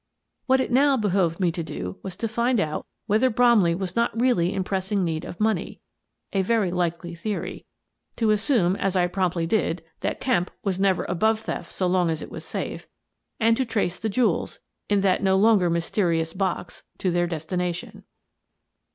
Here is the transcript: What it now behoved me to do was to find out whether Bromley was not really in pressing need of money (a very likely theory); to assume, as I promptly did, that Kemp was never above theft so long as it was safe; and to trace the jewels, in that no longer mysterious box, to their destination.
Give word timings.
What 0.47 0.59
it 0.59 0.71
now 0.71 0.97
behoved 0.97 1.39
me 1.39 1.51
to 1.51 1.61
do 1.61 1.99
was 2.01 2.17
to 2.17 2.27
find 2.27 2.59
out 2.59 2.87
whether 3.05 3.29
Bromley 3.29 3.75
was 3.75 3.95
not 3.95 4.19
really 4.19 4.51
in 4.51 4.63
pressing 4.63 5.05
need 5.05 5.23
of 5.23 5.39
money 5.39 5.79
(a 6.33 6.41
very 6.41 6.71
likely 6.71 7.13
theory); 7.13 7.67
to 8.17 8.31
assume, 8.31 8.75
as 8.77 8.95
I 8.95 9.05
promptly 9.05 9.45
did, 9.45 9.83
that 9.99 10.19
Kemp 10.19 10.49
was 10.63 10.79
never 10.79 11.03
above 11.07 11.41
theft 11.41 11.71
so 11.71 11.85
long 11.85 12.09
as 12.09 12.23
it 12.23 12.31
was 12.31 12.43
safe; 12.43 12.87
and 13.39 13.55
to 13.57 13.63
trace 13.63 13.99
the 13.99 14.09
jewels, 14.09 14.57
in 14.89 15.01
that 15.01 15.21
no 15.21 15.37
longer 15.37 15.69
mysterious 15.69 16.33
box, 16.33 16.81
to 16.97 17.11
their 17.11 17.27
destination. 17.27 18.03